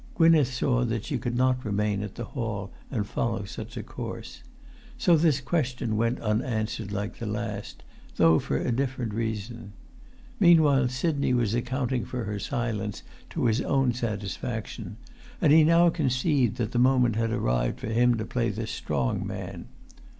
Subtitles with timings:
[0.15, 4.41] Gwynneth saw that she could not remain at the hall and follow such a course.
[4.97, 7.83] So this question went unanswered like the last,
[8.15, 9.73] though for a different reason.
[10.39, 14.97] Meanwhile Sidney was accounting for her silence to his own satisfaction,
[15.39, 19.23] and he now conceived that the moment had arrived for him to play the strong
[19.27, 19.67] man.